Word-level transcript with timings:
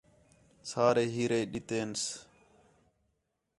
سارے 0.69 1.05
ہیرے 1.15 1.39
ݙِتے 1.51 1.79
سن 2.01 2.01